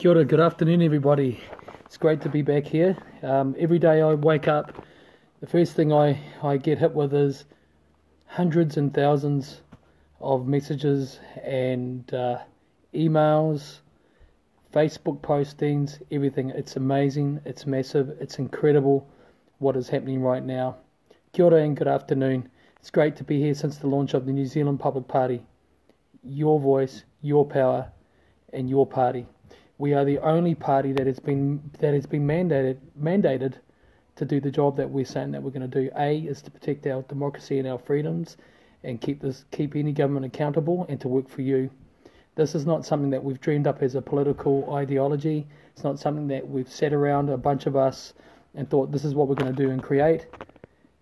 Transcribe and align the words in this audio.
Kia 0.00 0.12
ora, 0.12 0.24
good 0.24 0.40
afternoon, 0.40 0.80
everybody. 0.80 1.38
It's 1.84 1.98
great 1.98 2.22
to 2.22 2.30
be 2.30 2.40
back 2.40 2.64
here. 2.64 2.96
Um, 3.22 3.54
every 3.58 3.78
day 3.78 4.00
I 4.00 4.14
wake 4.14 4.48
up, 4.48 4.82
the 5.40 5.46
first 5.46 5.74
thing 5.74 5.92
I, 5.92 6.18
I 6.42 6.56
get 6.56 6.78
hit 6.78 6.94
with 6.94 7.12
is 7.12 7.44
hundreds 8.24 8.78
and 8.78 8.94
thousands 8.94 9.60
of 10.18 10.46
messages 10.46 11.20
and 11.44 12.14
uh, 12.14 12.38
emails, 12.94 13.80
Facebook 14.72 15.20
postings, 15.20 16.00
everything. 16.10 16.48
It's 16.48 16.76
amazing, 16.76 17.42
it's 17.44 17.66
massive, 17.66 18.08
it's 18.22 18.38
incredible 18.38 19.06
what 19.58 19.76
is 19.76 19.90
happening 19.90 20.22
right 20.22 20.42
now. 20.42 20.76
Kia 21.34 21.44
ora 21.44 21.62
and 21.62 21.76
good 21.76 21.88
afternoon. 21.88 22.48
It's 22.78 22.88
great 22.90 23.16
to 23.16 23.24
be 23.24 23.38
here 23.38 23.52
since 23.52 23.76
the 23.76 23.86
launch 23.86 24.14
of 24.14 24.24
the 24.24 24.32
New 24.32 24.46
Zealand 24.46 24.80
Public 24.80 25.08
Party. 25.08 25.42
Your 26.22 26.58
voice, 26.58 27.04
your 27.20 27.44
power, 27.44 27.92
and 28.54 28.70
your 28.70 28.86
party. 28.86 29.26
We 29.80 29.94
are 29.94 30.04
the 30.04 30.18
only 30.18 30.54
party 30.54 30.92
that 30.92 31.06
has 31.06 31.18
been 31.18 31.70
that 31.78 31.94
has 31.94 32.04
been 32.04 32.26
mandated 32.26 32.76
mandated 33.00 33.54
to 34.16 34.26
do 34.26 34.38
the 34.38 34.50
job 34.50 34.76
that 34.76 34.90
we're 34.90 35.06
saying 35.06 35.30
that 35.30 35.42
we're 35.42 35.52
going 35.52 35.68
to 35.70 35.80
do. 35.82 35.90
A 35.96 36.18
is 36.18 36.42
to 36.42 36.50
protect 36.50 36.86
our 36.86 37.00
democracy 37.00 37.58
and 37.58 37.66
our 37.66 37.78
freedoms, 37.78 38.36
and 38.84 39.00
keep 39.00 39.22
this 39.22 39.46
keep 39.50 39.74
any 39.74 39.92
government 39.92 40.26
accountable, 40.26 40.84
and 40.90 41.00
to 41.00 41.08
work 41.08 41.30
for 41.30 41.40
you. 41.40 41.70
This 42.34 42.54
is 42.54 42.66
not 42.66 42.84
something 42.84 43.08
that 43.08 43.24
we've 43.24 43.40
dreamed 43.40 43.66
up 43.66 43.82
as 43.82 43.94
a 43.94 44.02
political 44.02 44.70
ideology. 44.74 45.46
It's 45.72 45.82
not 45.82 45.98
something 45.98 46.28
that 46.28 46.46
we've 46.46 46.70
sat 46.70 46.92
around 46.92 47.30
a 47.30 47.38
bunch 47.38 47.64
of 47.64 47.74
us 47.74 48.12
and 48.54 48.68
thought 48.68 48.92
this 48.92 49.06
is 49.06 49.14
what 49.14 49.28
we're 49.28 49.34
going 49.34 49.56
to 49.56 49.62
do 49.62 49.70
and 49.70 49.82
create. 49.82 50.26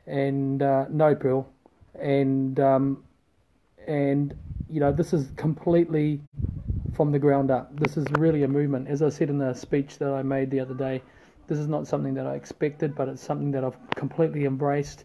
And 0.07 0.63
uh, 0.63 0.85
no, 0.89 1.17
Pearl. 1.17 1.49
And 1.99 2.61
um, 2.61 3.03
and 3.89 4.37
you 4.71 4.79
know 4.79 4.93
this 4.93 5.13
is 5.13 5.33
completely 5.35 6.21
from 6.99 7.13
the 7.13 7.19
ground 7.19 7.49
up. 7.49 7.71
This 7.79 7.97
is 7.97 8.05
really 8.19 8.43
a 8.43 8.49
movement. 8.49 8.89
As 8.89 9.03
I 9.03 9.09
said 9.09 9.31
in 9.31 9.39
the 9.39 9.55
speech 9.55 9.99
that 9.99 10.13
I 10.13 10.25
made 10.25 10.51
the 10.51 10.59
other 10.59 10.75
day, 10.75 11.01
this 11.47 11.57
is 11.57 11.69
not 11.69 11.87
something 11.87 12.13
that 12.15 12.27
I 12.27 12.35
expected, 12.35 12.97
but 12.97 13.07
it's 13.07 13.23
something 13.23 13.53
that 13.53 13.63
I've 13.63 13.79
completely 13.91 14.47
embraced, 14.47 15.05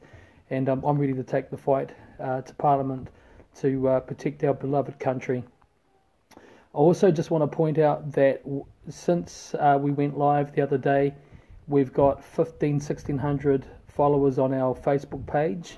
and 0.49 0.69
um, 0.69 0.83
I'm 0.83 0.97
ready 0.97 1.14
to 1.14 1.21
take 1.21 1.52
the 1.52 1.58
fight 1.58 1.91
uh, 2.19 2.41
to 2.41 2.53
Parliament 2.55 3.09
to 3.59 3.88
uh, 3.89 3.99
protect 3.99 4.44
our 4.44 4.55
beloved 4.55 4.99
country. 4.99 5.44
I 6.36 6.41
also 6.71 7.11
just 7.11 7.30
want 7.30 7.44
to 7.44 7.55
point 7.55 7.77
out 7.77 8.11
that 8.14 8.41
since 8.89 9.53
uh, 9.59 9.77
we 9.80 9.91
went 9.91 10.17
live 10.17 10.52
the 10.55 10.64
other 10.64 10.80
day, 10.80 11.14
we've 11.67 11.94
got 11.94 12.25
15, 12.25 12.77
1600 12.77 13.67
followers 13.88 14.39
on 14.39 14.52
our 14.52 14.73
Facebook 14.73 15.27
page, 15.27 15.77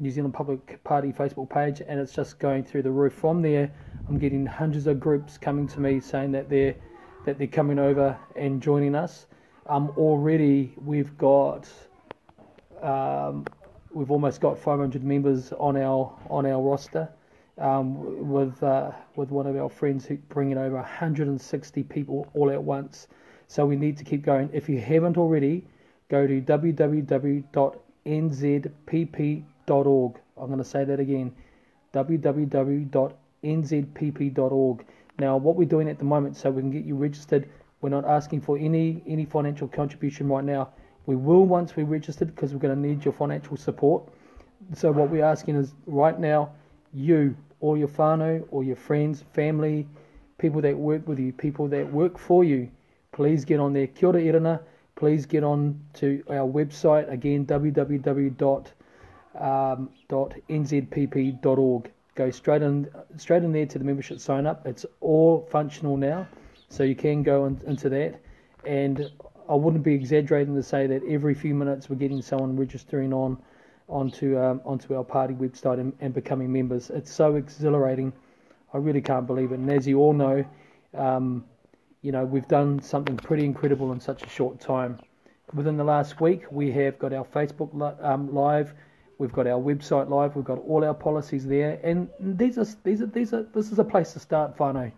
New 0.00 0.10
Zealand 0.10 0.32
Public 0.32 0.82
Party 0.82 1.12
Facebook 1.12 1.50
page, 1.50 1.82
and 1.86 2.00
it's 2.00 2.12
just 2.12 2.38
going 2.38 2.64
through 2.64 2.82
the 2.82 2.90
roof. 2.90 3.12
From 3.12 3.42
there, 3.42 3.70
I'm 4.08 4.18
getting 4.18 4.46
hundreds 4.46 4.86
of 4.86 4.98
groups 4.98 5.36
coming 5.36 5.68
to 5.68 5.80
me 5.80 6.00
saying 6.00 6.32
that 6.32 6.48
they're 6.48 6.74
that 7.26 7.36
they're 7.36 7.46
coming 7.46 7.78
over 7.78 8.18
and 8.34 8.62
joining 8.62 8.94
us. 8.94 9.26
Um, 9.66 9.92
already 9.98 10.74
we've 10.82 11.16
got 11.18 11.68
um, 12.82 13.44
we've 13.92 14.10
almost 14.10 14.40
got 14.40 14.58
500 14.58 15.04
members 15.04 15.52
on 15.52 15.76
our 15.76 16.18
on 16.30 16.46
our 16.46 16.62
roster. 16.62 17.08
Um, 17.58 18.30
with 18.30 18.62
uh, 18.62 18.92
with 19.16 19.30
one 19.30 19.46
of 19.46 19.54
our 19.54 19.68
friends 19.68 20.06
who 20.06 20.16
bringing 20.16 20.56
over 20.56 20.76
160 20.76 21.82
people 21.82 22.26
all 22.32 22.50
at 22.50 22.62
once. 22.62 23.06
So 23.48 23.66
we 23.66 23.76
need 23.76 23.98
to 23.98 24.04
keep 24.04 24.22
going. 24.22 24.48
If 24.54 24.66
you 24.66 24.80
haven't 24.80 25.18
already, 25.18 25.66
go 26.08 26.26
to 26.26 26.40
www.nzpp.org. 29.70 30.20
I'm 30.36 30.46
going 30.46 30.58
to 30.58 30.64
say 30.64 30.84
that 30.84 31.00
again 31.00 31.32
www.nzpp.org. 31.92 34.86
Now, 35.18 35.36
what 35.36 35.56
we're 35.56 35.68
doing 35.68 35.88
at 35.88 35.98
the 35.98 36.04
moment, 36.04 36.36
so 36.36 36.50
we 36.50 36.62
can 36.62 36.70
get 36.70 36.84
you 36.84 36.94
registered, 36.94 37.48
we're 37.80 37.88
not 37.88 38.04
asking 38.04 38.42
for 38.42 38.56
any 38.58 39.02
any 39.06 39.24
financial 39.24 39.66
contribution 39.66 40.28
right 40.28 40.44
now. 40.44 40.68
We 41.06 41.16
will 41.16 41.46
once 41.46 41.74
we're 41.74 41.84
registered 41.84 42.32
because 42.34 42.52
we're 42.52 42.60
going 42.60 42.80
to 42.80 42.88
need 42.88 43.04
your 43.04 43.12
financial 43.12 43.56
support. 43.56 44.04
So 44.74 44.92
what 44.92 45.10
we're 45.10 45.24
asking 45.24 45.56
is 45.56 45.74
right 45.86 46.16
now, 46.18 46.52
you 46.92 47.36
or 47.60 47.76
your 47.76 47.88
whānau 47.88 48.46
or 48.50 48.62
your 48.62 48.76
friends, 48.76 49.24
family, 49.32 49.88
people 50.38 50.60
that 50.60 50.76
work 50.76 51.08
with 51.08 51.18
you, 51.18 51.32
people 51.32 51.66
that 51.68 51.92
work 51.92 52.18
for 52.18 52.44
you, 52.44 52.70
please 53.12 53.44
get 53.44 53.58
on 53.58 53.72
there. 53.72 53.88
Kia 53.88 54.10
ora 54.10 54.20
irana. 54.20 54.60
Please 54.94 55.26
get 55.26 55.42
on 55.42 55.80
to 55.94 56.22
our 56.28 56.46
website 56.46 57.10
again, 57.10 57.46
www.nzpp.org 57.46 58.68
go 62.14 62.30
straight 62.30 62.62
in 62.62 62.88
straight 63.16 63.42
in 63.42 63.52
there 63.52 63.66
to 63.66 63.78
the 63.78 63.84
membership 63.84 64.20
sign 64.20 64.46
up. 64.46 64.66
It's 64.66 64.84
all 65.00 65.48
functional 65.50 65.96
now, 65.96 66.26
so 66.68 66.82
you 66.82 66.94
can 66.94 67.22
go 67.22 67.46
in, 67.46 67.60
into 67.66 67.88
that. 67.90 68.20
And 68.66 69.10
I 69.48 69.54
wouldn't 69.54 69.82
be 69.82 69.94
exaggerating 69.94 70.54
to 70.54 70.62
say 70.62 70.86
that 70.86 71.02
every 71.08 71.34
few 71.34 71.54
minutes 71.54 71.88
we're 71.88 71.96
getting 71.96 72.22
someone 72.22 72.56
registering 72.56 73.12
on 73.12 73.38
onto 73.88 74.38
um, 74.38 74.60
onto 74.64 74.94
our 74.94 75.04
party 75.04 75.34
website 75.34 75.80
and, 75.80 75.92
and, 76.00 76.14
becoming 76.14 76.52
members. 76.52 76.90
It's 76.90 77.12
so 77.12 77.36
exhilarating. 77.36 78.12
I 78.72 78.78
really 78.78 79.00
can't 79.00 79.26
believe 79.26 79.50
it. 79.52 79.58
And 79.58 79.70
as 79.70 79.86
you 79.86 79.98
all 79.98 80.12
know, 80.12 80.44
um, 80.94 81.44
you 82.02 82.12
know 82.12 82.24
we've 82.24 82.48
done 82.48 82.80
something 82.80 83.16
pretty 83.16 83.44
incredible 83.44 83.92
in 83.92 84.00
such 84.00 84.22
a 84.22 84.28
short 84.28 84.60
time. 84.60 84.98
Within 85.54 85.76
the 85.76 85.84
last 85.84 86.20
week, 86.20 86.44
we 86.50 86.70
have 86.72 86.98
got 86.98 87.12
our 87.12 87.24
Facebook 87.24 87.70
um, 88.04 88.32
live 88.32 88.74
We've 89.20 89.30
got 89.30 89.46
our 89.46 89.60
website 89.60 90.08
live. 90.08 90.34
We've 90.34 90.46
got 90.46 90.60
all 90.66 90.82
our 90.82 90.94
policies 90.94 91.46
there, 91.46 91.78
and 91.84 92.08
these 92.18 92.56
are 92.56 92.66
these 92.84 93.02
are 93.02 93.06
these 93.06 93.34
are 93.34 93.42
this 93.54 93.70
is 93.70 93.78
a 93.78 93.84
place 93.84 94.14
to 94.14 94.18
start, 94.18 94.56
whānau. 94.56 94.90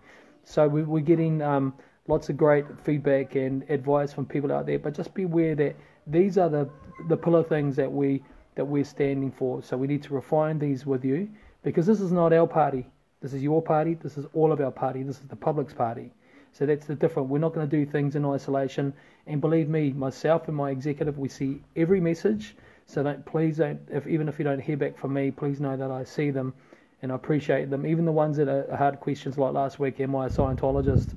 So 0.45 0.69
we, 0.69 0.85
we're 0.85 1.01
getting 1.01 1.43
um, 1.43 1.75
lots 2.07 2.29
of 2.29 2.37
great 2.37 2.65
feedback 2.85 3.35
and 3.35 3.69
advice 3.69 4.13
from 4.13 4.27
people 4.27 4.53
out 4.53 4.65
there. 4.65 4.79
But 4.79 4.95
just 4.95 5.13
be 5.13 5.25
aware 5.25 5.57
that 5.57 5.75
these 6.07 6.39
are 6.39 6.49
the 6.49 6.71
the 7.09 7.17
pillar 7.17 7.43
things 7.43 7.75
that 7.75 7.91
we 7.91 8.23
that 8.55 8.65
we're 8.65 8.85
standing 8.85 9.33
for. 9.33 9.61
So 9.61 9.77
we 9.77 9.89
need 9.89 10.05
to 10.05 10.15
refine 10.15 10.61
these 10.61 10.87
with 10.87 11.05
you 11.05 11.29
because 11.65 11.87
this 11.87 12.01
is 12.01 12.13
not 12.13 12.33
our 12.33 12.47
party. 12.47 12.87
This 13.23 13.33
is 13.33 13.43
your 13.43 13.61
party. 13.61 13.95
This 13.95 14.17
is 14.17 14.27
all 14.35 14.53
of 14.53 14.61
our 14.61 14.71
party. 14.71 15.03
This 15.03 15.17
is 15.17 15.27
the 15.27 15.35
public's 15.35 15.75
party. 15.75 16.13
So 16.53 16.65
that's 16.65 16.87
the 16.87 16.95
difference. 16.95 17.29
We're 17.29 17.39
not 17.39 17.55
going 17.55 17.69
to 17.69 17.77
do 17.77 17.85
things 17.91 18.15
in 18.15 18.25
isolation. 18.25 18.95
And 19.27 19.41
believe 19.41 19.69
me, 19.69 19.93
myself 19.93 20.47
and 20.47 20.57
my 20.57 20.71
executive, 20.71 21.19
we 21.19 21.29
see 21.29 21.61
every 21.75 22.01
message. 22.01 22.55
So 22.87 23.03
don't 23.03 23.25
please 23.25 23.57
don't 23.59 23.81
if 23.91 24.07
even 24.07 24.29
if 24.29 24.39
you 24.39 24.45
don't 24.45 24.61
hear 24.61 24.77
back 24.77 24.97
from 24.97 25.15
me, 25.15 25.31
please 25.31 25.61
know 25.61 25.77
that 25.77 25.91
I 25.91 26.05
see 26.05 26.31
them 26.31 26.55
and 27.03 27.11
I 27.11 27.15
appreciate 27.15 27.71
them. 27.71 27.87
Even 27.87 28.05
the 28.05 28.13
ones 28.13 28.37
that 28.37 28.49
are 28.49 28.77
hard 28.77 29.01
questions 29.01 29.37
like 29.37 29.53
last 29.53 29.79
week, 29.79 30.01
am 30.01 30.15
I 30.15 30.27
a 30.27 30.31
Scientologist 30.31 31.15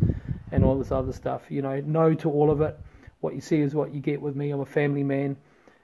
and 0.52 0.64
all 0.64 0.78
this 0.78 0.92
other 0.92 1.14
stuff. 1.14 1.44
You 1.50 1.62
know, 1.62 1.80
no 1.82 2.14
to 2.16 2.30
all 2.30 2.50
of 2.50 2.62
it. 2.62 2.78
What 3.22 3.36
you 3.36 3.42
see 3.42 3.62
is 3.62 3.76
what 3.76 3.94
you 3.94 4.02
get 4.02 4.22
with 4.22 4.36
me. 4.36 4.52
I'm 4.52 4.62
a 4.62 4.66
family 4.66 5.04
man. 5.04 5.38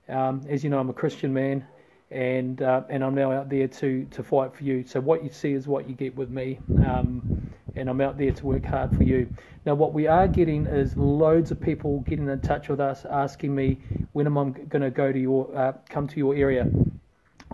Um, 0.09 0.41
as 0.49 0.63
you 0.63 0.69
know, 0.69 0.79
I'm 0.79 0.89
a 0.89 0.93
Christian 0.93 1.33
man, 1.33 1.65
and 2.09 2.61
uh, 2.61 2.83
and 2.89 3.03
I'm 3.03 3.15
now 3.15 3.31
out 3.31 3.49
there 3.49 3.67
to 3.67 4.05
to 4.05 4.23
fight 4.23 4.53
for 4.53 4.63
you. 4.63 4.85
So 4.85 4.99
what 4.99 5.23
you 5.23 5.29
see 5.29 5.53
is 5.53 5.67
what 5.67 5.87
you 5.87 5.95
get 5.95 6.15
with 6.15 6.29
me. 6.29 6.59
Um, 6.85 7.51
and 7.75 7.89
I'm 7.89 8.01
out 8.01 8.17
there 8.17 8.31
to 8.31 8.45
work 8.45 8.65
hard 8.65 8.95
for 8.95 9.03
you. 9.03 9.27
Now, 9.65 9.75
what 9.75 9.93
we 9.93 10.07
are 10.07 10.27
getting 10.27 10.65
is 10.65 10.97
loads 10.97 11.51
of 11.51 11.61
people 11.61 11.99
getting 12.01 12.27
in 12.27 12.41
touch 12.41 12.69
with 12.69 12.79
us, 12.79 13.05
asking 13.05 13.53
me 13.53 13.79
when 14.13 14.25
am 14.25 14.37
I 14.37 14.49
going 14.49 14.81
to 14.81 14.91
go 14.91 15.11
to 15.11 15.19
your 15.19 15.55
uh, 15.55 15.73
come 15.89 16.07
to 16.07 16.17
your 16.17 16.35
area. 16.35 16.69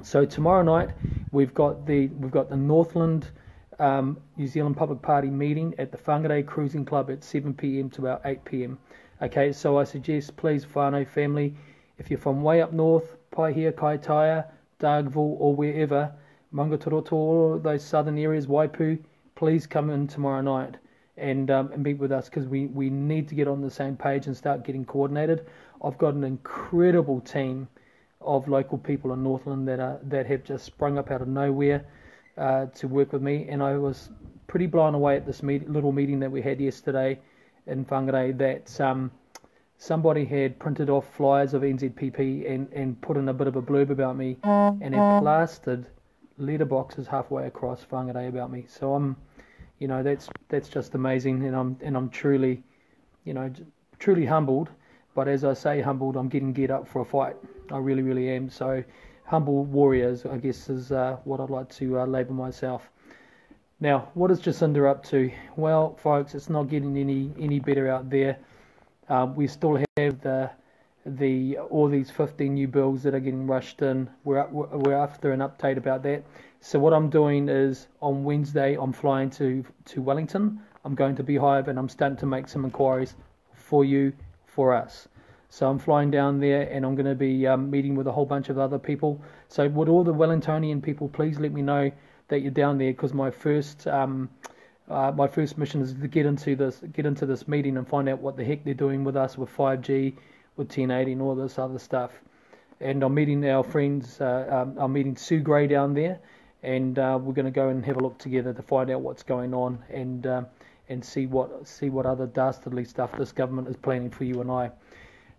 So 0.03 0.25
tomorrow 0.25 0.63
night 0.63 0.91
we've 1.31 1.53
got 1.53 1.85
the 1.85 2.07
we've 2.07 2.31
got 2.31 2.49
the 2.49 2.57
Northland 2.57 3.29
um, 3.79 4.17
New 4.37 4.47
Zealand 4.47 4.77
Public 4.77 5.01
Party 5.01 5.29
meeting 5.29 5.75
at 5.77 5.91
the 5.91 5.97
Whangarei 5.97 6.45
Cruising 6.45 6.85
Club 6.85 7.09
at 7.11 7.23
7 7.23 7.53
p.m. 7.53 7.89
to 7.91 8.01
about 8.01 8.21
8 8.25 8.43
p.m. 8.45 8.77
Okay, 9.21 9.51
so 9.51 9.77
I 9.77 9.83
suggest 9.83 10.35
please 10.35 10.65
whānau 10.65 11.07
family, 11.07 11.55
if 11.97 12.09
you're 12.09 12.19
from 12.19 12.41
way 12.41 12.61
up 12.61 12.73
north, 12.73 13.17
Paihia, 13.31 13.71
Kaitaia, 13.71 14.45
Dargaville 14.79 15.35
or 15.39 15.55
wherever, 15.55 16.11
Maungaturoto, 16.53 17.61
those 17.61 17.83
southern 17.83 18.17
areas, 18.17 18.47
Waipu, 18.47 18.99
please 19.37 19.67
come 19.67 19.91
in 19.91 20.07
tomorrow 20.07 20.41
night 20.41 20.75
and, 21.15 21.51
um, 21.51 21.71
and 21.71 21.83
meet 21.83 21.99
with 21.99 22.11
us 22.11 22.27
because 22.27 22.47
we, 22.47 22.65
we 22.67 22.89
need 22.89 23.27
to 23.29 23.35
get 23.35 23.47
on 23.47 23.61
the 23.61 23.69
same 23.69 23.95
page 23.95 24.25
and 24.25 24.35
start 24.35 24.65
getting 24.65 24.83
coordinated. 24.83 25.45
I've 25.83 25.97
got 25.99 26.15
an 26.15 26.23
incredible 26.23 27.21
team 27.21 27.67
of 28.19 28.47
local 28.47 28.79
people 28.79 29.13
in 29.13 29.21
Northland 29.21 29.67
that 29.67 29.79
are 29.79 29.99
that 30.03 30.25
have 30.25 30.43
just 30.43 30.65
sprung 30.65 30.97
up 30.97 31.11
out 31.11 31.21
of 31.21 31.27
nowhere 31.27 31.85
uh, 32.35 32.65
to 32.65 32.87
work 32.87 33.13
with 33.13 33.21
me, 33.21 33.47
and 33.47 33.61
I 33.61 33.77
was 33.77 34.09
pretty 34.47 34.65
blown 34.65 34.95
away 34.95 35.15
at 35.17 35.25
this 35.27 35.43
meet, 35.43 35.69
little 35.69 35.91
meeting 35.91 36.19
that 36.19 36.31
we 36.31 36.41
had 36.41 36.59
yesterday 36.59 37.19
in 37.67 37.85
Whangarei 37.85 38.35
that 38.39 38.81
um, 38.81 39.11
somebody 39.77 40.25
had 40.25 40.57
printed 40.57 40.89
off 40.89 41.05
flyers 41.15 41.53
of 41.53 41.61
NZPP 41.61 42.49
and, 42.51 42.71
and 42.73 42.99
put 43.01 43.17
in 43.17 43.29
a 43.29 43.33
bit 43.33 43.45
of 43.45 43.55
a 43.55 43.61
blurb 43.61 43.91
about 43.91 44.17
me 44.17 44.37
and 44.43 44.95
had 44.95 45.19
plastered 45.21 45.85
letterboxes 46.39 47.07
halfway 47.07 47.47
across 47.47 47.85
Whangarei 47.85 48.27
about 48.29 48.51
me. 48.51 48.65
So 48.67 48.93
I'm 48.93 49.15
you 49.79 49.87
know 49.87 50.03
that's 50.03 50.29
that's 50.49 50.69
just 50.69 50.95
amazing, 50.95 51.45
and 51.45 51.55
I'm 51.55 51.77
and 51.81 51.95
I'm 51.95 52.09
truly, 52.09 52.63
you 53.23 53.33
know, 53.33 53.51
truly 53.99 54.25
humbled. 54.25 54.69
But 55.13 55.27
as 55.27 55.43
I 55.43 55.53
say 55.53 55.81
humbled, 55.81 56.15
I'm 56.15 56.29
getting 56.29 56.53
geared 56.53 56.71
up 56.71 56.87
for 56.87 57.01
a 57.01 57.05
fight. 57.05 57.35
I 57.71 57.77
really, 57.77 58.03
really 58.03 58.29
am. 58.29 58.49
So 58.49 58.83
humble 59.25 59.65
warriors, 59.65 60.25
I 60.25 60.37
guess, 60.37 60.69
is 60.69 60.91
uh, 60.91 61.17
what 61.23 61.39
I'd 61.39 61.49
like 61.49 61.69
to 61.75 61.99
uh, 61.99 62.05
label 62.05 62.33
myself. 62.33 62.89
Now, 63.79 64.09
what 64.13 64.31
is 64.31 64.39
Jacinda 64.39 64.89
up 64.89 65.03
to? 65.05 65.31
Well, 65.55 65.95
folks, 65.95 66.33
it's 66.33 66.49
not 66.49 66.69
getting 66.69 66.97
any 66.97 67.31
any 67.39 67.59
better 67.59 67.89
out 67.89 68.09
there. 68.09 68.37
Um, 69.09 69.35
we 69.35 69.47
still 69.47 69.79
have 69.97 70.21
the 70.21 70.49
the 71.07 71.57
all 71.57 71.87
these 71.87 72.11
15 72.11 72.53
new 72.53 72.67
bills 72.67 73.03
that 73.03 73.15
are 73.15 73.19
getting 73.19 73.47
rushed 73.47 73.81
in. 73.81 74.09
We're 74.23 74.45
we're 74.47 74.93
after 74.93 75.31
an 75.31 75.39
update 75.39 75.77
about 75.77 76.03
that. 76.03 76.23
So 76.59 76.79
what 76.79 76.93
I'm 76.93 77.09
doing 77.09 77.49
is 77.49 77.87
on 78.01 78.23
Wednesday 78.23 78.75
I'm 78.75 78.93
flying 78.93 79.29
to 79.31 79.63
to 79.85 80.01
Wellington. 80.01 80.59
I'm 80.83 80.95
going 80.95 81.15
to 81.15 81.23
Beehive 81.23 81.67
and 81.67 81.77
I'm 81.79 81.89
starting 81.89 82.17
to 82.17 82.25
make 82.25 82.47
some 82.47 82.65
inquiries 82.65 83.15
for 83.53 83.83
you 83.85 84.13
for 84.45 84.73
us. 84.73 85.07
So 85.49 85.69
I'm 85.69 85.79
flying 85.79 86.11
down 86.11 86.39
there 86.39 86.63
and 86.63 86.85
I'm 86.85 86.95
going 86.95 87.05
to 87.05 87.15
be 87.15 87.47
um, 87.47 87.69
meeting 87.69 87.95
with 87.95 88.07
a 88.07 88.11
whole 88.11 88.25
bunch 88.25 88.49
of 88.49 88.57
other 88.57 88.77
people. 88.77 89.21
So 89.47 89.67
would 89.69 89.89
all 89.89 90.03
the 90.03 90.13
Wellingtonian 90.13 90.81
people 90.83 91.07
please 91.07 91.39
let 91.39 91.53
me 91.53 91.61
know 91.61 91.91
that 92.27 92.41
you're 92.41 92.51
down 92.51 92.77
there 92.77 92.91
because 92.91 93.13
my 93.13 93.31
first 93.31 93.87
um, 93.87 94.29
uh, 94.89 95.11
my 95.11 95.27
first 95.27 95.57
mission 95.57 95.81
is 95.81 95.93
to 95.93 96.07
get 96.07 96.25
into 96.25 96.55
this 96.55 96.81
get 96.93 97.05
into 97.05 97.25
this 97.25 97.47
meeting 97.47 97.77
and 97.77 97.87
find 97.87 98.07
out 98.07 98.19
what 98.19 98.37
the 98.37 98.43
heck 98.43 98.63
they're 98.63 98.73
doing 98.73 99.03
with 99.03 99.15
us 99.15 99.37
with 99.37 99.49
5G, 99.55 100.13
with 100.57 100.67
1080 100.67 101.13
and 101.13 101.21
all 101.21 101.35
this 101.35 101.57
other 101.59 101.79
stuff. 101.79 102.19
And 102.79 103.03
I'm 103.03 103.13
meeting 103.13 103.47
our 103.49 103.63
friends. 103.63 104.19
Uh, 104.19 104.47
um, 104.49 104.77
I'm 104.77 104.93
meeting 104.93 105.15
Sue 105.15 105.39
Grey 105.39 105.67
down 105.67 105.93
there, 105.93 106.19
and 106.63 106.99
uh, 106.99 107.17
we're 107.21 107.33
going 107.33 107.45
to 107.45 107.51
go 107.51 107.69
and 107.69 107.85
have 107.85 107.97
a 107.97 107.99
look 107.99 108.17
together 108.17 108.53
to 108.53 108.61
find 108.61 108.91
out 108.91 109.01
what's 109.01 109.23
going 109.23 109.53
on 109.53 109.83
and 109.89 110.27
um, 110.27 110.47
and 110.89 111.03
see 111.03 111.25
what 111.25 111.67
see 111.67 111.89
what 111.89 112.05
other 112.05 112.27
dastardly 112.27 112.85
stuff 112.85 113.11
this 113.17 113.31
government 113.31 113.67
is 113.67 113.75
planning 113.75 114.09
for 114.09 114.25
you 114.25 114.41
and 114.41 114.51
I. 114.51 114.71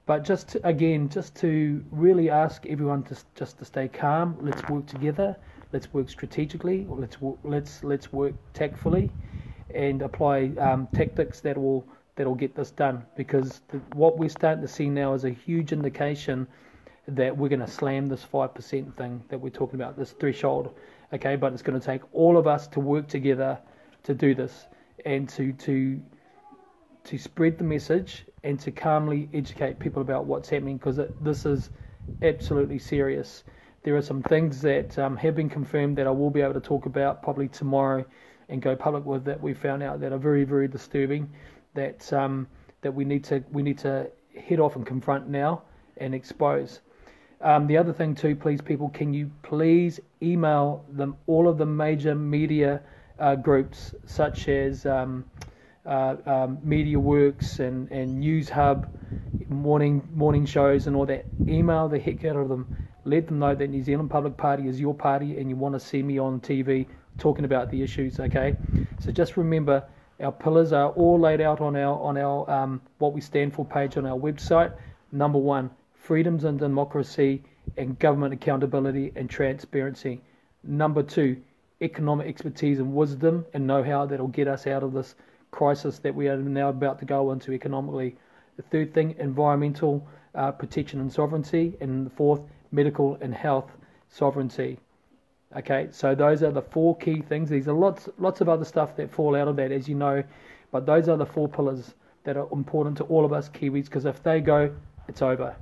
But 0.06 0.24
just 0.24 0.48
to, 0.48 0.66
again, 0.66 1.10
just 1.10 1.36
to 1.36 1.84
really 1.90 2.30
ask 2.30 2.64
everyone 2.66 3.02
to 3.04 3.16
just 3.34 3.58
to 3.58 3.64
stay 3.64 3.88
calm. 3.88 4.36
Let's 4.40 4.66
work 4.68 4.86
together. 4.86 5.36
Let's 5.72 5.92
work 5.92 6.08
strategically. 6.08 6.86
Let's 6.88 7.18
let's 7.44 7.84
let's 7.84 8.12
work 8.12 8.34
tactfully, 8.54 9.10
and 9.74 10.00
apply 10.02 10.52
um, 10.58 10.88
tactics 10.94 11.40
that 11.42 11.58
will 11.58 11.86
that 12.18 12.26
will 12.26 12.34
get 12.34 12.54
this 12.54 12.70
done. 12.70 13.06
Because 13.16 13.62
the, 13.68 13.78
what 13.94 14.18
we're 14.18 14.28
starting 14.28 14.62
to 14.62 14.68
see 14.68 14.90
now 14.90 15.14
is 15.14 15.24
a 15.24 15.30
huge 15.30 15.72
indication 15.72 16.46
that 17.06 17.34
we're 17.34 17.48
going 17.48 17.60
to 17.60 17.66
slam 17.66 18.06
this 18.06 18.22
five 18.22 18.54
percent 18.54 18.94
thing 18.96 19.22
that 19.30 19.40
we're 19.40 19.48
talking 19.48 19.76
about, 19.76 19.96
this 19.96 20.12
threshold. 20.12 20.74
Okay, 21.14 21.36
but 21.36 21.54
it's 21.54 21.62
going 21.62 21.80
to 21.80 21.84
take 21.84 22.02
all 22.12 22.36
of 22.36 22.46
us 22.46 22.66
to 22.68 22.80
work 22.80 23.08
together 23.08 23.58
to 24.02 24.14
do 24.14 24.34
this 24.34 24.66
and 25.06 25.28
to 25.30 25.52
to 25.54 26.00
to 27.04 27.16
spread 27.16 27.56
the 27.56 27.64
message 27.64 28.26
and 28.44 28.60
to 28.60 28.70
calmly 28.70 29.30
educate 29.32 29.78
people 29.78 30.02
about 30.02 30.26
what's 30.26 30.48
happening 30.50 30.76
because 30.76 31.00
this 31.22 31.46
is 31.46 31.70
absolutely 32.22 32.78
serious. 32.78 33.44
There 33.84 33.96
are 33.96 34.02
some 34.02 34.22
things 34.22 34.60
that 34.62 34.98
um, 34.98 35.16
have 35.16 35.34
been 35.34 35.48
confirmed 35.48 35.96
that 35.96 36.06
I 36.06 36.10
will 36.10 36.30
be 36.30 36.42
able 36.42 36.54
to 36.54 36.60
talk 36.60 36.84
about 36.84 37.22
probably 37.22 37.48
tomorrow 37.48 38.04
and 38.50 38.60
go 38.60 38.76
public 38.76 39.04
with 39.04 39.24
that 39.24 39.40
we 39.40 39.54
found 39.54 39.82
out 39.82 40.00
that 40.00 40.12
are 40.12 40.18
very 40.18 40.44
very 40.44 40.68
disturbing 40.68 41.30
that 41.74 42.12
um, 42.12 42.46
that 42.82 42.92
we 42.92 43.04
need 43.04 43.24
to 43.24 43.42
we 43.50 43.62
need 43.62 43.78
to 43.78 44.10
head 44.36 44.60
off 44.60 44.76
and 44.76 44.86
confront 44.86 45.28
now 45.28 45.62
and 45.96 46.14
expose. 46.14 46.80
Um, 47.40 47.66
the 47.68 47.76
other 47.76 47.92
thing 47.92 48.14
too, 48.14 48.34
please 48.34 48.60
people, 48.60 48.88
can 48.88 49.14
you 49.14 49.30
please 49.42 50.00
email 50.20 50.84
them 50.90 51.16
all 51.26 51.48
of 51.48 51.56
the 51.56 51.66
major 51.66 52.14
media 52.14 52.80
uh, 53.18 53.36
groups 53.36 53.94
such 54.06 54.48
as 54.48 54.86
um, 54.86 55.24
uh, 55.86 56.16
um, 56.26 56.58
MediaWorks 56.66 57.60
and, 57.60 57.90
and 57.90 58.22
Newshub, 58.22 58.88
morning 59.48 60.06
morning 60.14 60.46
shows 60.46 60.86
and 60.86 60.96
all 60.96 61.06
that. 61.06 61.26
Email 61.46 61.88
the 61.88 61.98
heck 61.98 62.24
out 62.24 62.36
of 62.36 62.48
them. 62.48 62.76
Let 63.04 63.26
them 63.26 63.38
know 63.38 63.54
that 63.54 63.68
New 63.68 63.82
Zealand 63.82 64.10
Public 64.10 64.36
Party 64.36 64.68
is 64.68 64.80
your 64.80 64.94
party 64.94 65.38
and 65.38 65.48
you 65.48 65.56
want 65.56 65.74
to 65.74 65.80
see 65.80 66.02
me 66.02 66.18
on 66.18 66.40
TV 66.40 66.86
talking 67.18 67.44
about 67.44 67.70
the 67.70 67.82
issues. 67.82 68.20
Okay, 68.20 68.56
so 69.00 69.12
just 69.12 69.36
remember 69.36 69.84
our 70.20 70.32
pillars 70.32 70.72
are 70.72 70.90
all 70.90 71.18
laid 71.18 71.40
out 71.40 71.60
on 71.60 71.76
our 71.76 71.98
on 72.00 72.16
our 72.16 72.50
um, 72.50 72.80
what 72.98 73.12
we 73.12 73.20
stand 73.20 73.54
for 73.54 73.64
page 73.64 73.96
on 73.96 74.06
our 74.06 74.18
website. 74.18 74.72
Number 75.12 75.38
one, 75.38 75.70
freedoms 75.94 76.44
and 76.44 76.58
democracy 76.58 77.42
and 77.76 77.98
government 77.98 78.34
accountability 78.34 79.12
and 79.14 79.28
transparency. 79.30 80.20
Number 80.64 81.02
two, 81.02 81.40
economic 81.80 82.26
expertise 82.26 82.78
and 82.78 82.94
wisdom 82.94 83.46
and 83.54 83.66
know-how 83.66 84.06
that'll 84.06 84.28
get 84.28 84.48
us 84.48 84.66
out 84.66 84.82
of 84.82 84.92
this 84.92 85.14
crisis 85.50 85.98
that 86.00 86.14
we 86.14 86.28
are 86.28 86.36
now 86.36 86.68
about 86.68 86.98
to 86.98 87.04
go 87.04 87.30
into 87.32 87.52
economically. 87.52 88.16
The 88.56 88.62
third 88.62 88.92
thing, 88.92 89.14
environmental 89.18 90.06
uh, 90.34 90.52
protection 90.52 91.00
and 91.00 91.12
sovereignty, 91.12 91.76
and 91.80 92.04
the 92.04 92.10
fourth, 92.10 92.40
medical 92.72 93.16
and 93.20 93.34
health 93.34 93.70
sovereignty. 94.08 94.78
Okay, 95.56 95.88
so 95.90 96.14
those 96.14 96.42
are 96.42 96.50
the 96.50 96.62
four 96.62 96.96
key 96.98 97.22
things. 97.22 97.48
These 97.48 97.68
are 97.68 97.72
lots, 97.72 98.08
lots 98.18 98.40
of 98.42 98.48
other 98.48 98.64
stuff 98.64 98.94
that 98.96 99.10
fall 99.10 99.34
out 99.34 99.48
of 99.48 99.56
that, 99.56 99.72
as 99.72 99.88
you 99.88 99.94
know, 99.94 100.22
but 100.70 100.84
those 100.84 101.08
are 101.08 101.16
the 101.16 101.24
four 101.24 101.48
pillars 101.48 101.94
that 102.24 102.36
are 102.36 102.46
important 102.52 102.98
to 102.98 103.04
all 103.04 103.24
of 103.24 103.32
us 103.32 103.48
Kiwis. 103.48 103.86
Because 103.86 104.04
if 104.04 104.22
they 104.22 104.40
go, 104.40 104.70
it's 105.08 105.22
over. 105.22 105.56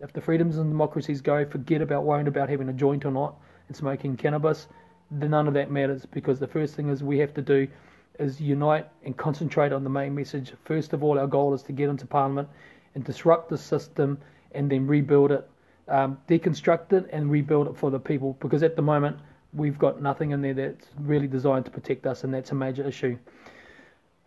If 0.00 0.12
the 0.12 0.20
freedoms 0.20 0.58
and 0.58 0.70
democracies 0.70 1.22
go, 1.22 1.46
forget 1.46 1.80
about 1.80 2.04
worrying 2.04 2.28
about 2.28 2.50
having 2.50 2.68
a 2.68 2.72
joint 2.74 3.06
or 3.06 3.10
not 3.10 3.36
and 3.68 3.76
smoking 3.76 4.16
cannabis 4.16 4.66
Then 5.10 5.30
none 5.30 5.48
of 5.48 5.54
that 5.54 5.70
matters 5.70 6.04
because 6.04 6.38
the 6.38 6.46
first 6.46 6.74
thing 6.74 6.88
is 6.90 7.02
we 7.02 7.18
have 7.18 7.32
to 7.34 7.42
do 7.42 7.66
is 8.18 8.40
unite 8.40 8.86
and 9.04 9.16
concentrate 9.16 9.72
on 9.72 9.84
the 9.84 9.90
main 9.90 10.14
message. 10.14 10.52
First 10.64 10.92
of 10.92 11.02
all, 11.02 11.18
our 11.18 11.26
goal 11.26 11.54
is 11.54 11.62
to 11.64 11.72
get 11.72 11.88
into 11.88 12.06
Parliament 12.06 12.48
and 12.94 13.04
disrupt 13.04 13.48
the 13.48 13.58
system 13.58 14.18
and 14.52 14.70
then 14.70 14.86
rebuild 14.86 15.32
it, 15.32 15.48
um, 15.88 16.18
deconstruct 16.28 16.92
it 16.92 17.08
and 17.12 17.30
rebuild 17.30 17.68
it 17.68 17.76
for 17.76 17.90
the 17.90 17.98
people 17.98 18.36
because 18.40 18.62
at 18.62 18.76
the 18.76 18.82
moment 18.82 19.16
we've 19.52 19.78
got 19.78 20.02
nothing 20.02 20.30
in 20.30 20.42
there 20.42 20.54
that's 20.54 20.88
really 20.98 21.26
designed 21.26 21.64
to 21.64 21.70
protect 21.70 22.06
us 22.06 22.24
and 22.24 22.32
that's 22.32 22.50
a 22.50 22.54
major 22.54 22.86
issue. 22.86 23.16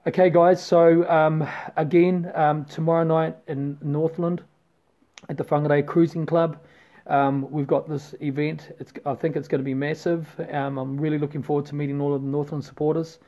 Okay, 0.05 0.29
guys, 0.29 0.65
so 0.65 1.07
um, 1.09 1.47
again, 1.75 2.31
um, 2.33 2.63
tomorrow 2.65 3.03
night 3.03 3.35
in 3.47 3.77
Northland 3.81 4.41
at 5.27 5.37
the 5.37 5.43
Whangarei 5.43 5.85
Cruising 5.85 6.25
Club. 6.25 6.57
Um, 7.07 7.49
we've 7.51 7.67
got 7.67 7.89
this 7.89 8.13
event. 8.21 8.75
It's, 8.79 8.93
I 9.05 9.15
think 9.15 9.35
it's 9.35 9.47
going 9.47 9.59
to 9.59 9.65
be 9.65 9.73
massive. 9.73 10.27
Um, 10.51 10.77
I'm 10.77 10.97
really 10.97 11.17
looking 11.17 11.43
forward 11.43 11.65
to 11.67 11.75
meeting 11.75 11.99
all 11.99 12.13
of 12.13 12.21
the 12.21 12.27
Northland 12.27 12.63
supporters. 12.63 13.19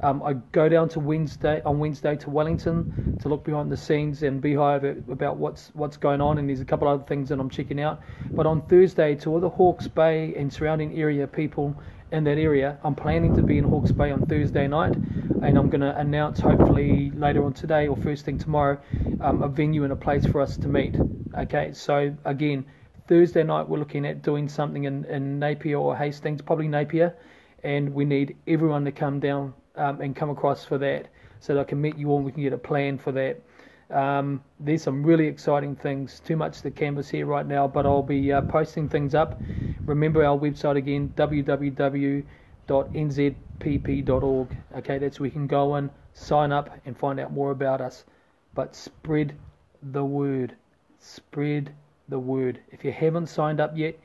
Um, 0.00 0.22
I 0.22 0.34
go 0.52 0.68
down 0.68 0.88
to 0.90 1.00
Wednesday 1.00 1.62
on 1.64 1.78
Wednesday 1.78 2.16
to 2.16 2.30
Wellington 2.30 3.16
to 3.20 3.28
look 3.28 3.44
behind 3.44 3.70
the 3.70 3.76
scenes 3.76 4.22
and 4.22 4.40
beehive 4.40 4.84
about 4.84 5.36
what's 5.36 5.70
what's 5.74 5.96
going 5.96 6.20
on, 6.20 6.38
and 6.38 6.48
there's 6.48 6.60
a 6.60 6.64
couple 6.64 6.88
other 6.88 7.04
things 7.04 7.28
that 7.28 7.38
I'm 7.38 7.48
checking 7.48 7.80
out. 7.80 8.00
But 8.30 8.46
on 8.46 8.62
Thursday, 8.62 9.14
to 9.16 9.30
all 9.30 9.40
the 9.40 9.48
Hawke's 9.48 9.88
Bay 9.88 10.34
and 10.36 10.52
surrounding 10.52 10.98
area 10.98 11.26
people 11.26 11.74
in 12.12 12.24
that 12.24 12.38
area, 12.38 12.78
I'm 12.84 12.94
planning 12.94 13.34
to 13.36 13.42
be 13.42 13.58
in 13.58 13.64
Hawke's 13.64 13.92
Bay 13.92 14.10
on 14.10 14.26
Thursday 14.26 14.66
night, 14.66 14.94
and 14.94 15.56
I'm 15.58 15.70
going 15.70 15.80
to 15.80 15.96
announce 15.96 16.40
hopefully 16.40 17.10
later 17.12 17.44
on 17.44 17.52
today 17.52 17.86
or 17.86 17.96
first 17.96 18.24
thing 18.24 18.38
tomorrow 18.38 18.78
um, 19.20 19.42
a 19.42 19.48
venue 19.48 19.84
and 19.84 19.92
a 19.92 19.96
place 19.96 20.26
for 20.26 20.40
us 20.40 20.56
to 20.58 20.68
meet. 20.68 20.96
Okay, 21.36 21.72
so 21.72 22.14
again 22.24 22.66
Thursday 23.06 23.42
night, 23.42 23.68
we're 23.68 23.78
looking 23.78 24.06
at 24.06 24.22
doing 24.22 24.48
something 24.48 24.84
in, 24.84 25.04
in 25.04 25.38
Napier 25.38 25.76
or 25.76 25.94
Hastings, 25.94 26.40
probably 26.40 26.68
Napier, 26.68 27.14
and 27.62 27.92
we 27.92 28.06
need 28.06 28.36
everyone 28.46 28.86
to 28.86 28.92
come 28.92 29.20
down 29.20 29.52
um, 29.76 30.00
and 30.00 30.14
come 30.14 30.30
across 30.30 30.64
for 30.64 30.78
that 30.78 31.08
so 31.40 31.54
that 31.54 31.60
I 31.60 31.64
can 31.64 31.80
meet 31.80 31.96
you 31.98 32.10
all 32.10 32.16
and 32.16 32.26
we 32.26 32.32
can 32.32 32.42
get 32.42 32.52
a 32.52 32.58
plan 32.58 32.98
for 32.98 33.12
that. 33.12 33.40
Um, 33.90 34.42
there's 34.58 34.82
some 34.82 35.02
really 35.04 35.26
exciting 35.26 35.76
things. 35.76 36.20
Too 36.20 36.36
much 36.36 36.62
to 36.62 36.70
canvas 36.70 37.10
here 37.10 37.26
right 37.26 37.46
now, 37.46 37.68
but 37.68 37.84
I'll 37.86 38.02
be 38.02 38.32
uh, 38.32 38.40
posting 38.42 38.88
things 38.88 39.14
up. 39.14 39.40
Remember 39.86 40.24
our 40.24 40.38
website 40.38 40.76
again, 40.76 41.12
www.nzpp.org. 41.16 42.26
Okay, 44.76 44.98
that's 44.98 45.20
where 45.20 45.26
you 45.26 45.32
can 45.32 45.46
go 45.46 45.74
and 45.74 45.90
sign 46.14 46.50
up 46.52 46.70
and 46.86 46.96
find 46.96 47.20
out 47.20 47.32
more 47.32 47.50
about 47.50 47.80
us. 47.82 48.04
But 48.54 48.74
spread 48.74 49.34
the 49.82 50.04
word. 50.04 50.56
Spread 50.98 51.74
the 52.08 52.18
word. 52.18 52.60
If 52.70 52.84
you 52.84 52.92
haven't 52.92 53.26
signed 53.26 53.60
up 53.60 53.76
yet, 53.76 53.98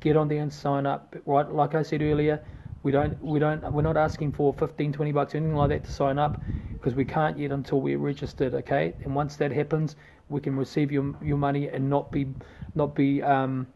get 0.00 0.16
on 0.16 0.28
there 0.28 0.40
and 0.40 0.52
sign 0.52 0.86
up. 0.86 1.14
Right, 1.26 1.50
like 1.52 1.74
I 1.74 1.82
said 1.82 2.00
earlier, 2.00 2.42
we 2.86 2.92
don't, 2.92 3.20
we 3.20 3.40
don't, 3.40 3.72
we're 3.72 3.82
not 3.82 3.96
asking 3.96 4.30
for 4.30 4.54
15, 4.54 4.92
20 4.92 5.10
bucks, 5.10 5.34
or 5.34 5.38
anything 5.38 5.56
like 5.56 5.70
that 5.70 5.82
to 5.82 5.90
sign 5.90 6.20
up, 6.20 6.40
because 6.74 6.94
we 6.94 7.04
can't 7.04 7.36
yet 7.36 7.50
until 7.50 7.80
we're 7.80 7.98
registered. 7.98 8.54
Okay, 8.54 8.94
and 9.02 9.12
once 9.12 9.34
that 9.34 9.50
happens, 9.50 9.96
we 10.28 10.40
can 10.40 10.56
receive 10.56 10.92
your 10.92 11.12
your 11.20 11.36
money 11.36 11.66
and 11.66 11.90
not 11.90 12.12
be, 12.12 12.28
not 12.76 12.94
be, 12.94 13.24
um, 13.24 13.66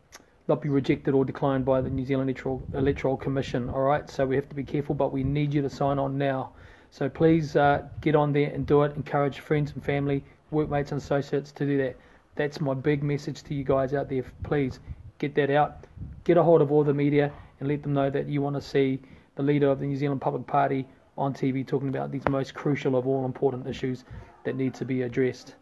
not 0.47 0.62
be 0.62 0.69
rejected 0.69 1.12
or 1.12 1.25
declined 1.25 1.64
by 1.64 1.81
the 1.81 1.90
New 1.90 2.05
Zealand 2.05 2.31
Electoral 2.31 2.62
Electoral 2.73 3.17
Commission. 3.17 3.69
All 3.69 3.83
right, 3.83 4.09
so 4.09 4.25
we 4.25 4.37
have 4.37 4.49
to 4.49 4.55
be 4.55 4.62
careful, 4.62 4.95
but 4.95 5.12
we 5.12 5.25
need 5.25 5.52
you 5.52 5.61
to 5.62 5.71
sign 5.71 5.99
on 5.99 6.17
now. 6.17 6.52
So 6.93 7.09
please 7.09 7.57
uh, 7.57 7.83
get 8.00 8.14
on 8.14 8.33
there 8.33 8.52
and 8.55 8.64
do 8.64 8.85
it. 8.85 8.95
Encourage 8.95 9.40
friends 9.40 9.73
and 9.73 9.83
family, 9.83 10.23
workmates 10.52 10.93
and 10.93 11.00
associates 11.00 11.50
to 11.50 11.67
do 11.67 11.76
that. 11.79 11.97
That's 12.37 12.61
my 12.61 12.75
big 12.75 13.02
message 13.02 13.43
to 13.43 13.55
you 13.55 13.64
guys 13.64 13.93
out 13.93 14.09
there. 14.09 14.23
Please 14.45 14.79
get 15.19 15.35
that 15.35 15.50
out. 15.50 15.85
Get 16.23 16.37
a 16.37 16.45
hold 16.45 16.62
of 16.62 16.71
all 16.71 16.85
the 16.85 16.95
media 16.95 17.33
and 17.61 17.69
let 17.69 17.83
them 17.83 17.93
know 17.93 18.11
that 18.11 18.26
you 18.26 18.43
want 18.43 18.57
to 18.57 18.62
see 18.62 18.99
the 19.37 19.43
leader 19.43 19.71
of 19.71 19.79
the 19.79 19.87
New 19.87 19.97
Zealand 19.97 20.21
Public 20.21 20.47
Party 20.47 20.87
on 21.17 21.33
TV 21.33 21.67
talking 21.67 21.88
about 21.88 22.11
these 22.11 22.26
most 22.29 22.55
crucial 22.55 22.97
of 22.97 23.07
all 23.07 23.25
important 23.25 23.67
issues 23.67 24.05
that 24.45 24.57
need 24.57 24.75
to 24.75 24.85
be 24.85 25.02
addressed. 25.02 25.55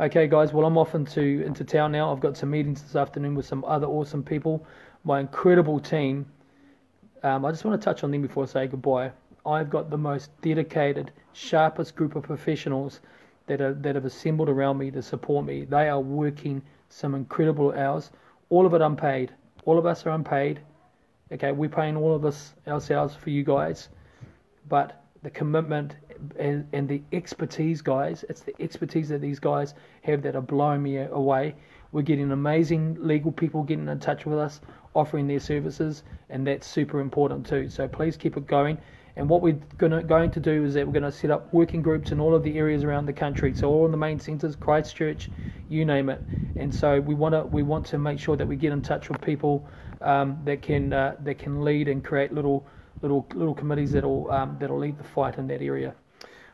Okay, 0.00 0.28
guys. 0.28 0.52
Well, 0.52 0.64
I'm 0.64 0.78
off 0.78 0.94
into 0.94 1.42
into 1.44 1.64
town 1.64 1.90
now. 1.90 2.12
I've 2.12 2.20
got 2.20 2.36
some 2.36 2.50
meetings 2.50 2.82
this 2.82 2.94
afternoon 2.94 3.34
with 3.34 3.46
some 3.46 3.64
other 3.64 3.86
awesome 3.86 4.22
people. 4.22 4.64
My 5.02 5.18
incredible 5.18 5.80
team. 5.80 6.26
Um, 7.24 7.44
I 7.44 7.50
just 7.50 7.64
want 7.64 7.80
to 7.80 7.84
touch 7.84 8.04
on 8.04 8.12
them 8.12 8.22
before 8.22 8.44
I 8.44 8.46
say 8.46 8.66
goodbye. 8.68 9.10
I've 9.44 9.70
got 9.70 9.90
the 9.90 9.98
most 9.98 10.30
dedicated, 10.40 11.10
sharpest 11.32 11.96
group 11.96 12.14
of 12.14 12.22
professionals 12.22 13.00
that 13.46 13.60
are 13.60 13.74
that 13.74 13.96
have 13.96 14.04
assembled 14.04 14.48
around 14.48 14.78
me 14.78 14.92
to 14.92 15.02
support 15.02 15.44
me. 15.44 15.64
They 15.64 15.88
are 15.88 16.00
working 16.00 16.62
some 16.90 17.14
incredible 17.16 17.72
hours, 17.72 18.10
all 18.50 18.66
of 18.66 18.74
it 18.74 18.80
unpaid. 18.80 19.32
All 19.64 19.78
of 19.78 19.86
us 19.86 20.06
are 20.06 20.10
unpaid. 20.10 20.60
Okay, 21.30 21.52
we're 21.52 21.68
paying 21.68 21.96
all 21.96 22.14
of 22.14 22.22
this 22.22 22.54
ourselves 22.66 23.14
for 23.14 23.30
you 23.30 23.44
guys, 23.44 23.88
but 24.68 25.04
the 25.22 25.30
commitment 25.30 25.94
and, 26.38 26.66
and 26.72 26.88
the 26.88 27.02
expertise, 27.12 27.82
guys, 27.82 28.24
it's 28.28 28.40
the 28.40 28.54
expertise 28.60 29.08
that 29.10 29.20
these 29.20 29.38
guys 29.38 29.74
have 30.02 30.22
that 30.22 30.36
are 30.36 30.42
blowing 30.42 30.82
me 30.82 30.98
away. 30.98 31.54
We're 31.92 32.02
getting 32.02 32.30
amazing 32.32 32.96
legal 33.00 33.32
people 33.32 33.62
getting 33.62 33.88
in 33.88 34.00
touch 34.00 34.26
with 34.26 34.38
us, 34.38 34.60
offering 34.94 35.26
their 35.26 35.40
services, 35.40 36.02
and 36.30 36.46
that's 36.46 36.66
super 36.66 37.00
important 37.00 37.46
too. 37.46 37.68
So 37.68 37.88
please 37.88 38.16
keep 38.16 38.36
it 38.36 38.46
going. 38.46 38.78
And 39.18 39.28
what 39.28 39.42
we're 39.42 39.58
gonna, 39.78 40.02
going 40.02 40.30
to 40.30 40.40
do 40.40 40.64
is 40.64 40.74
that 40.74 40.86
we're 40.86 40.92
going 40.92 41.02
to 41.02 41.12
set 41.12 41.32
up 41.32 41.52
working 41.52 41.82
groups 41.82 42.12
in 42.12 42.20
all 42.20 42.36
of 42.36 42.44
the 42.44 42.56
areas 42.56 42.84
around 42.84 43.06
the 43.06 43.12
country. 43.12 43.52
So 43.52 43.68
all 43.68 43.84
in 43.84 43.90
the 43.90 43.98
main 43.98 44.20
centres, 44.20 44.54
Christchurch, 44.54 45.28
you 45.68 45.84
name 45.84 46.08
it. 46.08 46.24
And 46.56 46.72
so 46.72 47.00
we 47.00 47.14
want 47.14 47.34
to 47.34 47.42
we 47.42 47.64
want 47.64 47.84
to 47.86 47.98
make 47.98 48.20
sure 48.20 48.36
that 48.36 48.46
we 48.46 48.54
get 48.54 48.72
in 48.72 48.80
touch 48.80 49.08
with 49.08 49.20
people 49.20 49.66
um, 50.00 50.38
that 50.44 50.62
can 50.62 50.92
uh, 50.92 51.16
that 51.24 51.38
can 51.38 51.64
lead 51.64 51.88
and 51.88 52.02
create 52.04 52.32
little 52.32 52.64
little 53.02 53.26
little 53.34 53.54
committees 53.54 53.90
that'll 53.92 54.30
um, 54.30 54.56
that'll 54.60 54.78
lead 54.78 54.96
the 54.96 55.04
fight 55.04 55.36
in 55.36 55.48
that 55.48 55.62
area. 55.62 55.94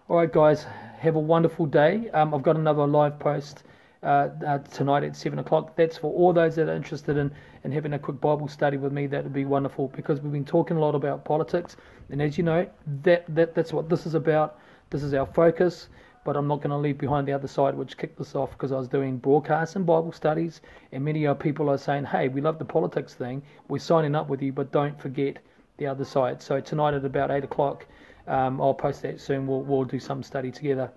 All 0.08 0.16
right, 0.16 0.32
guys, 0.32 0.66
have 0.98 1.16
a 1.16 1.20
wonderful 1.20 1.66
day. 1.66 2.08
Um, 2.10 2.34
I've 2.34 2.42
got 2.42 2.56
another 2.56 2.86
live 2.86 3.18
post 3.18 3.62
uh, 4.04 4.28
uh, 4.46 4.58
tonight 4.58 5.02
at 5.02 5.16
7 5.16 5.38
o'clock. 5.38 5.74
That's 5.76 5.96
for 5.96 6.12
all 6.12 6.32
those 6.32 6.56
that 6.56 6.68
are 6.68 6.74
interested 6.74 7.16
in, 7.16 7.30
in 7.64 7.72
having 7.72 7.94
a 7.94 7.98
quick 7.98 8.20
Bible 8.20 8.48
study 8.48 8.76
with 8.76 8.92
me. 8.92 9.06
That 9.06 9.24
would 9.24 9.32
be 9.32 9.44
wonderful 9.44 9.88
because 9.88 10.20
we've 10.20 10.32
been 10.32 10.44
talking 10.44 10.76
a 10.76 10.80
lot 10.80 10.94
about 10.94 11.24
politics. 11.24 11.76
And 12.10 12.20
as 12.20 12.36
you 12.36 12.44
know, 12.44 12.68
that, 13.02 13.24
that 13.34 13.54
that's 13.54 13.72
what 13.72 13.88
this 13.88 14.06
is 14.06 14.14
about. 14.14 14.58
This 14.90 15.02
is 15.02 15.14
our 15.14 15.26
focus. 15.26 15.88
But 16.24 16.36
I'm 16.36 16.46
not 16.46 16.58
going 16.58 16.70
to 16.70 16.76
leave 16.76 16.96
behind 16.96 17.28
the 17.28 17.32
other 17.32 17.48
side, 17.48 17.74
which 17.74 17.98
kicked 17.98 18.18
this 18.18 18.34
off 18.34 18.52
because 18.52 18.72
I 18.72 18.78
was 18.78 18.88
doing 18.88 19.18
broadcasts 19.18 19.76
and 19.76 19.84
Bible 19.84 20.12
studies. 20.12 20.62
And 20.92 21.04
many 21.04 21.26
of 21.26 21.38
people 21.38 21.68
are 21.68 21.76
saying, 21.76 22.04
hey, 22.04 22.28
we 22.28 22.40
love 22.40 22.58
the 22.58 22.64
politics 22.64 23.14
thing. 23.14 23.42
We're 23.68 23.78
signing 23.78 24.14
up 24.14 24.28
with 24.28 24.40
you, 24.40 24.52
but 24.52 24.72
don't 24.72 24.98
forget 24.98 25.38
the 25.76 25.86
other 25.86 26.04
side. 26.04 26.40
So 26.40 26.60
tonight 26.60 26.94
at 26.94 27.04
about 27.04 27.30
8 27.30 27.44
o'clock, 27.44 27.86
um, 28.26 28.60
I'll 28.60 28.74
post 28.74 29.02
that 29.02 29.20
soon. 29.20 29.46
We'll, 29.46 29.62
we'll 29.62 29.84
do 29.84 30.00
some 30.00 30.22
study 30.22 30.50
together. 30.50 30.90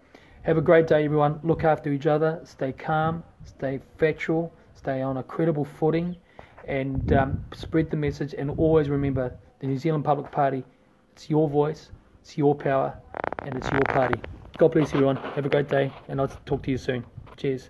Have 0.48 0.58
a 0.58 0.62
great 0.62 0.88
day, 0.88 1.04
everyone. 1.04 1.42
Look 1.44 1.66
after 1.66 1.92
each 1.92 2.08
other. 2.08 2.40
Stay 2.46 2.72
calm. 2.72 3.22
Stay 3.44 3.82
factual. 3.98 4.54
Stay 4.76 5.02
on 5.02 5.18
a 5.18 5.24
credible 5.24 5.66
footing. 5.66 6.16
And 6.66 7.12
um, 7.12 7.44
spread 7.54 7.92
the 7.92 7.98
message. 7.98 8.34
And 8.34 8.52
always 8.52 8.88
remember 8.88 9.38
the 9.60 9.68
New 9.68 9.78
Zealand 9.78 10.06
Public 10.06 10.32
Party. 10.32 10.64
It's 11.12 11.30
your 11.30 11.50
voice. 11.50 11.92
It's 12.22 12.38
your 12.38 12.56
power. 12.56 12.98
And 13.40 13.58
it's 13.58 13.70
your 13.70 13.82
party. 13.90 14.22
God 14.58 14.72
bless 14.72 14.94
everyone. 14.94 15.18
Have 15.18 15.46
a 15.46 15.50
great 15.50 15.68
day. 15.68 15.92
And 16.08 16.22
I'll 16.22 16.30
talk 16.46 16.64
to 16.64 16.72
you 16.72 16.78
soon. 16.78 17.06
Cheers. 17.36 17.70